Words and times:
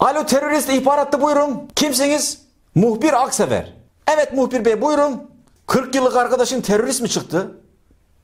Alo 0.00 0.26
terörist 0.26 0.70
ihbarattı 0.70 1.22
buyurun. 1.22 1.68
Kimsiniz? 1.76 2.42
Muhbir 2.74 3.22
Aksever. 3.22 3.74
Evet 4.14 4.32
muhbir 4.32 4.64
bey 4.64 4.82
buyurun. 4.82 5.30
40 5.66 5.94
yıllık 5.94 6.16
arkadaşın 6.16 6.60
terörist 6.60 7.02
mi 7.02 7.08
çıktı? 7.08 7.50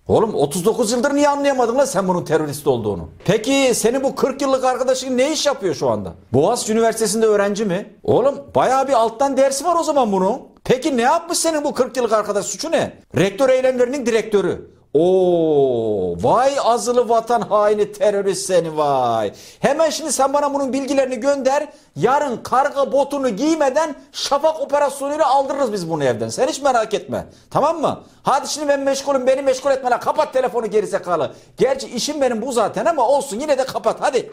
Oğlum 0.08 0.34
39 0.34 0.92
yıldır 0.92 1.14
niye 1.14 1.28
anlayamadın 1.28 1.78
lan 1.78 1.84
sen 1.84 2.08
bunun 2.08 2.24
terörist 2.24 2.66
olduğunu? 2.66 3.08
Peki 3.24 3.72
senin 3.74 4.02
bu 4.02 4.14
40 4.14 4.42
yıllık 4.42 4.64
arkadaşın 4.64 5.18
ne 5.18 5.32
iş 5.32 5.46
yapıyor 5.46 5.74
şu 5.74 5.90
anda? 5.90 6.12
Boğaziçi 6.32 6.72
Üniversitesi'nde 6.72 7.26
öğrenci 7.26 7.64
mi? 7.64 7.94
Oğlum 8.02 8.42
bayağı 8.54 8.88
bir 8.88 8.92
alttan 8.92 9.36
dersi 9.36 9.64
var 9.64 9.76
o 9.80 9.82
zaman 9.82 10.12
bunun. 10.12 10.40
Peki 10.64 10.96
ne 10.96 11.02
yapmış 11.02 11.38
senin 11.38 11.64
bu 11.64 11.74
40 11.74 11.96
yıllık 11.96 12.12
arkadaş 12.12 12.46
suçu 12.46 12.70
ne? 12.70 12.92
Rektör 13.16 13.48
eylemlerinin 13.48 14.06
direktörü. 14.06 14.70
Oo, 14.96 16.16
vay 16.22 16.54
azılı 16.64 17.08
vatan 17.08 17.40
haini 17.40 17.92
terörist 17.92 18.46
seni 18.46 18.76
vay. 18.76 19.32
Hemen 19.60 19.90
şimdi 19.90 20.12
sen 20.12 20.32
bana 20.32 20.54
bunun 20.54 20.72
bilgilerini 20.72 21.20
gönder. 21.20 21.68
Yarın 21.96 22.36
karga 22.36 22.92
botunu 22.92 23.28
giymeden 23.28 23.94
şafak 24.12 24.60
operasyonuyla 24.60 25.26
aldırırız 25.26 25.72
biz 25.72 25.90
bunu 25.90 26.04
evden. 26.04 26.28
Sen 26.28 26.48
hiç 26.48 26.62
merak 26.62 26.94
etme. 26.94 27.26
Tamam 27.50 27.80
mı? 27.80 28.00
Hadi 28.22 28.48
şimdi 28.48 28.68
ben 28.68 28.80
meşgulüm 28.80 29.26
beni 29.26 29.42
meşgul 29.42 29.70
etme 29.70 29.90
lan. 29.90 30.00
Kapat 30.00 30.32
telefonu 30.32 30.66
gerizekalı. 30.66 31.32
Gerçi 31.56 31.88
işim 31.88 32.20
benim 32.20 32.42
bu 32.42 32.52
zaten 32.52 32.84
ama 32.84 33.08
olsun 33.08 33.40
yine 33.40 33.58
de 33.58 33.64
kapat 33.64 33.96
hadi. 34.00 34.30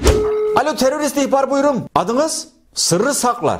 Alo 0.61 0.75
terörist 0.75 1.17
ihbar 1.17 1.51
buyurun. 1.51 1.83
Adınız? 1.95 2.47
Sırrı 2.73 3.13
Saklar. 3.13 3.59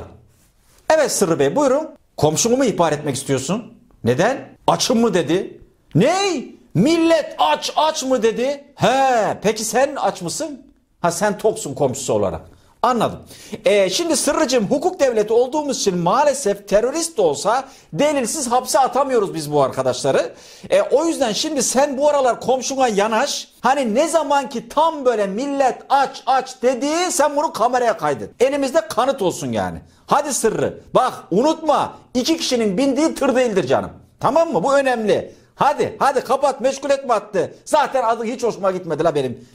Evet 0.90 1.12
Sırrı 1.12 1.38
Bey 1.38 1.56
buyurun. 1.56 1.88
Komşumu 2.16 2.56
mu 2.56 2.64
ihbar 2.64 2.92
etmek 2.92 3.14
istiyorsun? 3.16 3.72
Neden? 4.04 4.48
Açım 4.66 5.00
mı 5.00 5.14
dedi? 5.14 5.60
Ney? 5.94 6.53
Millet 6.74 7.34
aç 7.38 7.72
aç 7.76 8.02
mı 8.04 8.22
dedi? 8.22 8.64
He 8.74 9.38
peki 9.42 9.64
sen 9.64 9.96
aç 9.96 10.22
mısın? 10.22 10.66
Ha 11.00 11.10
sen 11.10 11.38
toksun 11.38 11.74
komşusu 11.74 12.12
olarak. 12.12 12.40
Anladım. 12.82 13.18
Ee, 13.64 13.90
şimdi 13.90 14.16
Sırrıcığım 14.16 14.66
hukuk 14.66 15.00
devleti 15.00 15.32
olduğumuz 15.32 15.80
için 15.80 15.98
maalesef 15.98 16.68
terörist 16.68 17.18
de 17.18 17.22
olsa 17.22 17.64
delilsiz 17.92 18.50
hapse 18.50 18.78
atamıyoruz 18.78 19.34
biz 19.34 19.52
bu 19.52 19.62
arkadaşları. 19.62 20.32
Ee, 20.70 20.82
o 20.82 21.04
yüzden 21.06 21.32
şimdi 21.32 21.62
sen 21.62 21.98
bu 21.98 22.08
aralar 22.08 22.40
komşuna 22.40 22.88
yanaş. 22.88 23.48
Hani 23.60 23.94
ne 23.94 24.08
zaman 24.08 24.48
ki 24.48 24.68
tam 24.68 25.04
böyle 25.04 25.26
millet 25.26 25.78
aç 25.88 26.22
aç 26.26 26.62
dedi 26.62 26.88
sen 27.10 27.36
bunu 27.36 27.52
kameraya 27.52 27.96
kaydet. 27.96 28.42
Elimizde 28.42 28.80
kanıt 28.80 29.22
olsun 29.22 29.52
yani. 29.52 29.78
Hadi 30.06 30.34
Sırrı 30.34 30.80
bak 30.94 31.12
unutma 31.30 31.92
iki 32.14 32.36
kişinin 32.36 32.78
bindiği 32.78 33.14
tır 33.14 33.36
değildir 33.36 33.66
canım. 33.66 33.90
Tamam 34.20 34.52
mı? 34.52 34.64
Bu 34.64 34.78
önemli. 34.78 35.34
Hadi 35.54 35.96
hadi 35.98 36.20
kapat 36.20 36.60
meşgul 36.60 36.90
etme 36.90 37.14
attı. 37.14 37.54
Zaten 37.64 38.02
adı 38.04 38.24
hiç 38.24 38.42
hoşuma 38.42 38.70
gitmedi 38.70 39.04
la 39.04 39.14
benim. 39.14 39.48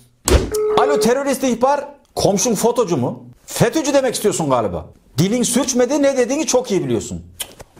Alo 0.78 1.00
terörist 1.00 1.44
ihbar. 1.44 1.86
Komşun 2.16 2.56
fotocu 2.56 2.97
mu? 2.97 3.25
FETÖ'cü 3.45 3.94
demek 3.94 4.16
istiyorsun 4.16 4.50
galiba. 4.50 4.86
Dilin 5.17 5.44
sürçmedi 5.44 6.03
ne 6.03 6.17
dediğini 6.17 6.45
çok 6.47 6.72
iyi 6.72 6.83
biliyorsun. 6.86 7.25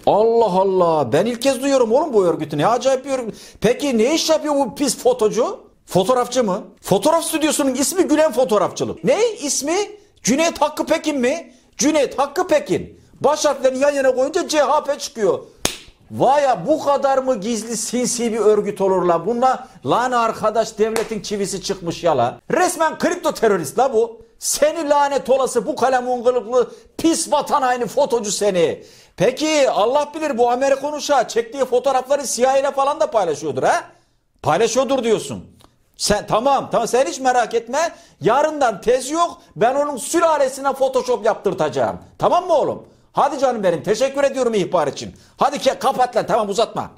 Allah 0.06 0.46
Allah 0.46 1.14
ben 1.14 1.26
ilk 1.26 1.42
kez 1.42 1.62
duyuyorum 1.62 1.92
oğlum 1.92 2.14
bu 2.14 2.26
örgütü 2.26 2.58
ne 2.58 2.68
acayip 2.68 3.06
bir 3.06 3.10
örgüt. 3.10 3.36
Peki 3.62 3.98
ne 3.98 4.16
iş 4.16 4.30
yapıyor 4.30 4.56
bu 4.56 4.76
pis 4.76 4.98
fotocu? 4.98 5.60
Fotoğrafçı 5.86 6.44
mı? 6.44 6.64
Fotoğraf 6.82 7.24
stüdyosunun 7.24 7.74
ismi 7.76 8.04
Gülen 8.04 8.32
Fotoğrafçılık. 8.32 9.04
Ne 9.04 9.18
ismi? 9.42 9.76
Cüneyt 10.24 10.62
Hakkı 10.62 10.86
Pekin 10.86 11.20
mi? 11.20 11.54
Cüneyt 11.78 12.20
Hakkı 12.20 12.48
Pekin. 12.48 13.00
Baş 13.22 13.46
harflerini 13.46 13.80
yan 13.80 13.92
yana 13.92 14.16
koyunca 14.16 14.48
CHP 14.48 15.00
çıkıyor. 15.00 15.40
Vay 16.12 16.44
ya 16.44 16.68
bu 16.68 16.84
kadar 16.84 17.18
mı 17.18 17.36
gizli 17.36 17.78
sinsi 17.78 18.34
bir 18.34 18.40
örgüt 18.40 18.82
olur 18.82 19.02
la? 19.02 19.26
Bunlar 19.26 19.60
lan 19.86 20.12
arkadaş 20.12 20.78
devletin 20.78 21.22
çivisi 21.22 21.62
çıkmış 21.62 22.04
ya 22.04 22.18
la. 22.18 22.40
Resmen 22.52 22.98
kripto 22.98 23.32
terörist 23.32 23.80
la 23.80 23.94
bu. 23.94 24.22
Seni 24.40 24.90
lanet 24.90 25.30
olası 25.30 25.68
bu 25.68 25.76
kalem 25.76 26.24
kılıklı 26.24 26.72
pis 26.98 27.32
vatan 27.32 27.62
haini 27.62 27.86
fotocu 27.86 28.32
seni. 28.32 28.84
Peki 29.18 29.70
Allah 29.70 30.12
bilir 30.16 30.38
bu 30.38 30.50
Amerikan 30.50 30.94
uşağı 30.94 31.28
çektiği 31.28 31.66
fotoğrafları 31.66 32.24
CIA 32.26 32.72
falan 32.72 33.00
da 33.00 33.12
paylaşıyordur 33.12 33.64
ha? 33.64 33.84
Paylaşıyordur 34.42 35.04
diyorsun. 35.04 35.46
Sen 35.98 36.28
tamam 36.28 36.70
tamam 36.72 36.88
sen 36.88 37.06
hiç 37.06 37.20
merak 37.20 37.54
etme. 37.54 37.92
Yarından 38.22 38.82
tez 38.82 39.10
yok. 39.12 39.42
Ben 39.56 39.76
onun 39.76 39.98
sülalesine 39.98 40.74
photoshop 40.74 41.26
yaptırtacağım. 41.26 42.00
Tamam 42.18 42.48
mı 42.48 42.54
oğlum? 42.54 42.88
Hadi 43.14 43.40
canım 43.40 43.64
benim 43.64 43.84
teşekkür 43.84 44.24
ediyorum 44.24 44.54
ihbar 44.54 44.88
için. 44.88 45.16
Hadi 45.38 45.60
ke 45.60 45.80
kapat 45.80 46.16
lan 46.16 46.28
tamam 46.28 46.50
uzatma. 46.50 46.92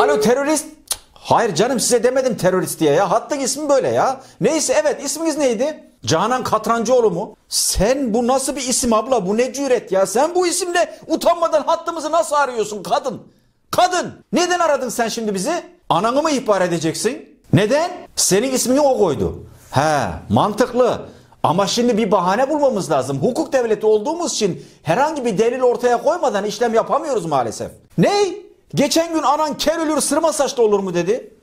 Alo 0.00 0.20
terörist. 0.20 0.66
Hayır 1.12 1.54
canım 1.54 1.80
size 1.80 2.04
demedim 2.04 2.36
terörist 2.36 2.80
diye 2.80 2.92
ya. 2.92 3.10
Hattın 3.10 3.38
ismi 3.40 3.68
böyle 3.68 3.88
ya. 3.88 4.20
Neyse 4.40 4.74
evet 4.82 5.04
isminiz 5.04 5.38
neydi? 5.38 5.84
Canan 6.06 6.44
Katrancıoğlu 6.44 7.10
mu? 7.10 7.36
Sen 7.48 8.14
bu 8.14 8.26
nasıl 8.26 8.56
bir 8.56 8.60
isim 8.68 8.92
abla? 8.92 9.26
Bu 9.26 9.36
ne 9.36 9.52
cüret 9.52 9.92
ya? 9.92 10.06
Sen 10.06 10.34
bu 10.34 10.46
isimle 10.46 10.98
utanmadan 11.06 11.62
hattımızı 11.62 12.12
nasıl 12.12 12.36
arıyorsun 12.36 12.82
kadın? 12.82 13.22
Kadın! 13.70 14.24
Neden 14.32 14.58
aradın 14.58 14.88
sen 14.88 15.08
şimdi 15.08 15.34
bizi? 15.34 15.62
Ananı 15.88 16.22
mı 16.22 16.30
ihbar 16.30 16.60
edeceksin? 16.60 17.38
Neden? 17.52 17.90
Senin 18.16 18.52
ismini 18.52 18.80
o 18.80 18.98
koydu. 18.98 19.44
He 19.70 20.00
mantıklı. 20.28 21.02
Ama 21.44 21.66
şimdi 21.66 21.98
bir 21.98 22.10
bahane 22.10 22.50
bulmamız 22.50 22.90
lazım. 22.90 23.18
Hukuk 23.22 23.52
devleti 23.52 23.86
olduğumuz 23.86 24.32
için 24.32 24.66
herhangi 24.82 25.24
bir 25.24 25.38
delil 25.38 25.62
ortaya 25.62 26.02
koymadan 26.02 26.44
işlem 26.44 26.74
yapamıyoruz 26.74 27.26
maalesef. 27.26 27.70
Ney? 27.98 28.46
Geçen 28.74 29.14
gün 29.14 29.22
anan 29.22 29.58
ker 29.58 29.78
ölür 29.78 30.00
sırma 30.00 30.32
saçlı 30.32 30.62
olur 30.62 30.78
mu 30.78 30.94
dedi. 30.94 31.34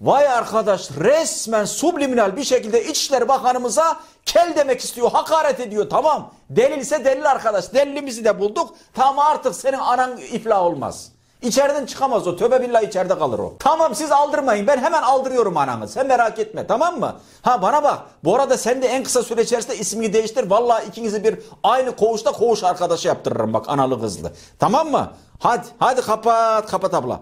Vay 0.00 0.28
arkadaş 0.28 0.90
resmen 0.90 1.64
subliminal 1.64 2.36
bir 2.36 2.44
şekilde 2.44 2.84
İçişleri 2.84 3.28
Bakanımıza 3.28 4.00
kel 4.26 4.52
demek 4.56 4.80
istiyor, 4.80 5.10
hakaret 5.10 5.60
ediyor. 5.60 5.90
Tamam 5.90 6.30
delil 6.50 6.78
ise 6.78 7.04
delil 7.04 7.30
arkadaş. 7.30 7.74
Delilimizi 7.74 8.24
de 8.24 8.38
bulduk. 8.38 8.74
Tamam 8.94 9.18
artık 9.18 9.54
senin 9.54 9.78
anan 9.78 10.16
iflah 10.16 10.62
olmaz. 10.62 11.12
İçeriden 11.44 11.86
çıkamaz 11.86 12.26
o. 12.26 12.36
Tövbe 12.36 12.62
billah 12.62 12.82
içeride 12.82 13.18
kalır 13.18 13.38
o. 13.38 13.54
Tamam 13.58 13.94
siz 13.94 14.12
aldırmayın. 14.12 14.66
Ben 14.66 14.78
hemen 14.78 15.02
aldırıyorum 15.02 15.56
ananı. 15.56 15.88
Sen 15.88 16.06
merak 16.06 16.38
etme 16.38 16.66
tamam 16.66 17.00
mı? 17.00 17.16
Ha 17.42 17.62
bana 17.62 17.82
bak. 17.82 17.98
Bu 18.24 18.34
arada 18.34 18.58
sen 18.58 18.82
de 18.82 18.86
en 18.88 19.04
kısa 19.04 19.22
süre 19.22 19.42
içerisinde 19.42 19.76
ismini 19.76 20.12
değiştir. 20.12 20.50
Vallahi 20.50 20.86
ikinizi 20.88 21.24
bir 21.24 21.38
aynı 21.62 21.96
koğuşta 21.96 22.32
koğuş 22.32 22.64
arkadaşı 22.64 23.08
yaptırırım 23.08 23.52
bak 23.52 23.68
analı 23.68 24.00
kızlı. 24.00 24.32
Tamam 24.58 24.90
mı? 24.90 25.12
Hadi 25.38 25.66
hadi 25.78 26.00
kapat 26.00 26.70
kapat 26.70 26.94
abla. 26.94 27.20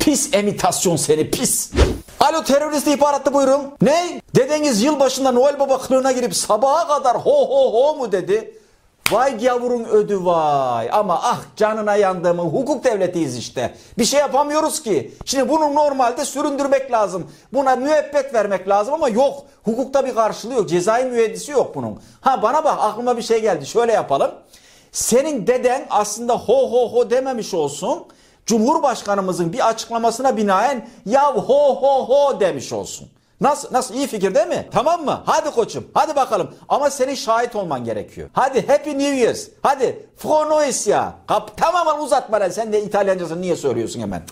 Pis 0.00 0.34
emitasyon 0.34 0.96
seni 0.96 1.30
pis. 1.30 1.70
Alo 2.20 2.42
terörist 2.44 2.86
ihbaratı 2.86 3.34
buyurun. 3.34 3.60
Ne? 3.82 4.20
Dedeniz 4.36 4.82
yılbaşında 4.82 5.32
Noel 5.32 5.58
Baba 5.60 5.78
kılığına 5.78 6.12
girip 6.12 6.36
sabaha 6.36 6.88
kadar 6.88 7.16
ho 7.16 7.48
ho 7.48 7.72
ho 7.72 7.96
mu 7.96 8.12
dedi? 8.12 8.59
Vay 9.10 9.38
gavurun 9.38 9.84
ödü 9.84 10.24
vay. 10.24 10.88
Ama 10.92 11.20
ah 11.22 11.40
canına 11.56 11.96
yandığımın 11.96 12.44
hukuk 12.44 12.84
devletiyiz 12.84 13.36
işte. 13.36 13.74
Bir 13.98 14.04
şey 14.04 14.20
yapamıyoruz 14.20 14.82
ki. 14.82 15.14
Şimdi 15.24 15.48
bunu 15.48 15.74
normalde 15.74 16.24
süründürmek 16.24 16.92
lazım. 16.92 17.30
Buna 17.52 17.76
müebbet 17.76 18.34
vermek 18.34 18.68
lazım 18.68 18.94
ama 18.94 19.08
yok. 19.08 19.42
Hukukta 19.64 20.06
bir 20.06 20.14
karşılığı 20.14 20.54
yok. 20.54 20.68
Cezai 20.68 21.04
müeddisi 21.04 21.52
yok 21.52 21.74
bunun. 21.74 22.00
Ha 22.20 22.42
bana 22.42 22.64
bak 22.64 22.78
aklıma 22.80 23.16
bir 23.16 23.22
şey 23.22 23.42
geldi. 23.42 23.66
Şöyle 23.66 23.92
yapalım. 23.92 24.30
Senin 24.92 25.46
deden 25.46 25.86
aslında 25.90 26.36
ho 26.36 26.70
ho 26.72 26.92
ho 26.92 27.10
dememiş 27.10 27.54
olsun. 27.54 28.06
Cumhurbaşkanımızın 28.46 29.52
bir 29.52 29.68
açıklamasına 29.68 30.36
binaen 30.36 30.88
ya 31.06 31.34
ho 31.34 31.74
ho 31.74 32.08
ho 32.08 32.40
demiş 32.40 32.72
olsun. 32.72 33.08
Nasıl 33.40 33.68
nasıl 33.72 33.94
iyi 33.94 34.06
fikir 34.06 34.34
değil 34.34 34.46
mi? 34.46 34.68
Tamam 34.72 35.04
mı? 35.04 35.22
Hadi 35.26 35.50
koçum. 35.50 35.84
Hadi 35.94 36.16
bakalım. 36.16 36.50
Ama 36.68 36.90
senin 36.90 37.14
şahit 37.14 37.56
olman 37.56 37.84
gerekiyor. 37.84 38.28
Hadi 38.32 38.66
Happy 38.66 38.90
New 38.90 39.16
Year's. 39.16 39.48
Hadi 39.62 40.06
Fronoisya. 40.16 41.12
Kap 41.26 41.56
tamamen 41.56 41.98
uzatma 42.02 42.40
lan. 42.40 42.48
Sen 42.48 42.72
de 42.72 42.82
İtalyancasını 42.82 43.40
niye 43.40 43.56
söylüyorsun 43.56 44.00
hemen? 44.00 44.22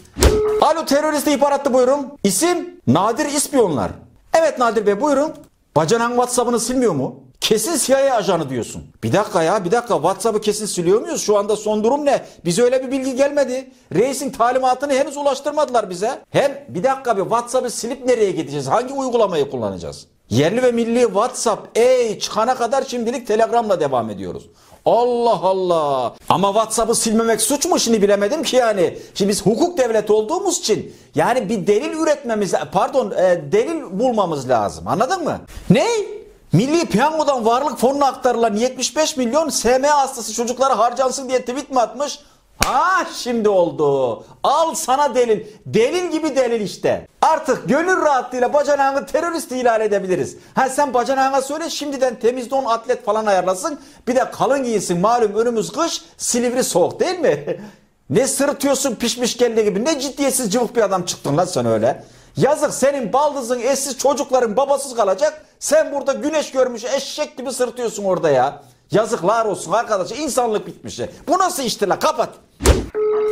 Alo 0.62 0.84
terörist 0.84 1.28
ihbaratı 1.28 1.74
buyurun. 1.74 2.18
İsim 2.24 2.80
Nadir 2.86 3.26
İspiyonlar. 3.26 3.90
Evet 4.34 4.58
Nadir 4.58 4.86
Bey 4.86 5.00
buyurun. 5.00 5.32
Bacanan 5.76 6.08
WhatsApp'ını 6.10 6.60
silmiyor 6.60 6.92
mu? 6.92 7.20
Kesin 7.48 7.78
CIA 7.78 8.14
ajanı 8.16 8.50
diyorsun. 8.50 8.84
Bir 9.04 9.12
dakika 9.12 9.42
ya 9.42 9.64
bir 9.64 9.70
dakika 9.70 9.94
WhatsApp'ı 9.94 10.40
kesin 10.40 10.66
siliyor 10.66 11.00
muyuz? 11.00 11.22
Şu 11.22 11.38
anda 11.38 11.56
son 11.56 11.84
durum 11.84 12.04
ne? 12.04 12.24
Bize 12.44 12.62
öyle 12.62 12.86
bir 12.86 12.90
bilgi 12.90 13.16
gelmedi. 13.16 13.70
Reisin 13.94 14.30
talimatını 14.30 14.92
henüz 14.92 15.16
ulaştırmadılar 15.16 15.90
bize. 15.90 16.22
Hem 16.30 16.64
bir 16.68 16.82
dakika 16.82 17.16
bir 17.16 17.22
WhatsApp'ı 17.22 17.70
silip 17.70 18.04
nereye 18.04 18.30
gideceğiz? 18.30 18.66
Hangi 18.66 18.94
uygulamayı 18.94 19.50
kullanacağız? 19.50 20.06
Yerli 20.30 20.62
ve 20.62 20.72
milli 20.72 21.02
WhatsApp 21.02 21.78
ey 21.78 22.18
çıkana 22.18 22.54
kadar 22.54 22.84
şimdilik 22.84 23.26
Telegram'la 23.26 23.80
devam 23.80 24.10
ediyoruz. 24.10 24.46
Allah 24.86 25.40
Allah. 25.42 26.14
Ama 26.28 26.48
WhatsApp'ı 26.48 26.94
silmemek 26.94 27.40
suç 27.40 27.66
mu 27.66 27.78
şimdi 27.78 28.02
bilemedim 28.02 28.42
ki 28.42 28.56
yani. 28.56 28.98
Şimdi 29.14 29.28
biz 29.28 29.46
hukuk 29.46 29.78
devleti 29.78 30.12
olduğumuz 30.12 30.58
için 30.58 30.94
yani 31.14 31.48
bir 31.48 31.66
delil 31.66 31.92
üretmemiz 31.92 32.54
pardon 32.72 33.10
e, 33.10 33.52
delil 33.52 33.98
bulmamız 33.98 34.48
lazım. 34.48 34.88
Anladın 34.88 35.24
mı? 35.24 35.40
Ne? 35.70 36.17
Milli 36.52 36.86
Piyango'dan 36.86 37.44
varlık 37.44 37.78
fonuna 37.78 38.06
aktarılan 38.06 38.56
75 38.56 39.16
milyon 39.16 39.48
SMA 39.48 39.98
hastası 39.98 40.32
çocuklara 40.34 40.78
harcansın 40.78 41.28
diye 41.28 41.40
tweet 41.40 41.70
mi 41.70 41.80
atmış? 41.80 42.18
Ha 42.64 43.06
şimdi 43.16 43.48
oldu. 43.48 44.24
Al 44.42 44.74
sana 44.74 45.14
delil. 45.14 45.46
Delil 45.66 46.10
gibi 46.10 46.36
delil 46.36 46.60
işte. 46.60 47.08
Artık 47.22 47.68
gönül 47.68 47.96
rahatlığıyla 47.96 48.52
bacanağını 48.52 49.06
terörist 49.06 49.52
ilan 49.52 49.80
edebiliriz. 49.80 50.36
Ha 50.54 50.68
sen 50.68 50.94
bacanağına 50.94 51.42
söyle 51.42 51.70
şimdiden 51.70 52.18
temiz 52.18 52.50
don 52.50 52.64
atlet 52.64 53.04
falan 53.04 53.26
ayarlasın. 53.26 53.80
Bir 54.08 54.16
de 54.16 54.30
kalın 54.30 54.64
giyinsin 54.64 55.00
malum 55.00 55.34
önümüz 55.34 55.72
kış 55.72 56.02
Silivri 56.16 56.64
soğuk 56.64 57.00
değil 57.00 57.18
mi? 57.18 57.60
ne 58.10 58.26
sırıtıyorsun 58.26 58.94
pişmiş 58.94 59.36
kelle 59.36 59.62
gibi 59.62 59.84
ne 59.84 60.00
ciddiyetsiz 60.00 60.52
cıvık 60.52 60.76
bir 60.76 60.82
adam 60.82 61.02
çıktın 61.04 61.36
lan 61.36 61.44
sen 61.44 61.66
öyle. 61.66 62.04
Yazık 62.36 62.74
senin 62.74 63.12
baldızın 63.12 63.60
eşsiz 63.60 63.98
çocukların 63.98 64.56
babasız 64.56 64.94
kalacak. 64.94 65.47
Sen 65.60 65.92
burada 65.92 66.12
güneş 66.12 66.50
görmüş 66.50 66.84
eşek 66.84 67.36
gibi 67.36 67.52
sırıtıyorsun 67.52 68.04
orada 68.04 68.30
ya. 68.30 68.62
Yazıklar 68.90 69.44
olsun 69.44 69.72
arkadaş 69.72 70.12
insanlık 70.12 70.66
bitmiş. 70.66 71.00
Bu 71.28 71.38
nasıl 71.38 71.62
iştir 71.62 71.88
la 71.88 71.98
kapat. 71.98 72.28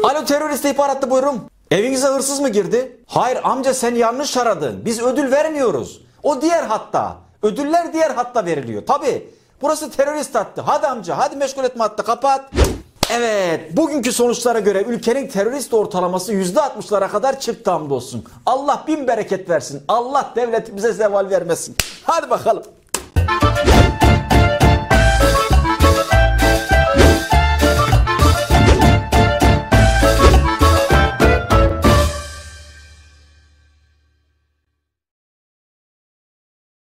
Alo 0.05 0.25
terörist 0.25 0.65
ihbaratlı 0.65 1.11
buyurun. 1.11 1.51
Evinize 1.71 2.07
hırsız 2.07 2.41
mı 2.41 2.49
girdi? 2.49 3.01
Hayır 3.07 3.39
amca 3.43 3.75
sen 3.75 3.95
yanlış 3.95 4.37
aradın. 4.37 4.85
Biz 4.85 5.03
ödül 5.03 5.33
vermiyoruz. 5.33 6.01
O 6.23 6.43
diğer 6.43 6.63
hatta. 6.63 7.17
Ödüller 7.43 7.93
diğer 7.93 8.11
hatta 8.11 8.45
veriliyor. 8.47 8.87
Tabi. 8.87 9.31
Burası 9.63 9.91
terörist 9.91 10.35
hattı. 10.35 10.61
Hadi 10.61 10.87
amca 10.87 11.19
hadi 11.19 11.37
meşgul 11.37 11.65
etme 11.65 11.83
hattı 11.83 12.05
kapat. 12.05 12.51
Evet 13.11 13.77
bugünkü 13.77 14.13
sonuçlara 14.13 14.59
göre 14.59 14.83
ülkenin 14.83 15.29
terörist 15.29 15.75
ortalaması 15.75 16.33
%60'lara 16.33 17.09
kadar 17.09 17.41
çıktı 17.41 17.71
hamdolsun. 17.71 18.25
Allah 18.47 18.85
bin 18.87 19.07
bereket 19.07 19.51
versin. 19.51 19.83
Allah 19.89 20.33
devletimize 20.37 20.93
zeval 20.93 21.31
vermesin. 21.31 21.77
Hadi 22.05 22.31
bakalım. 22.31 22.63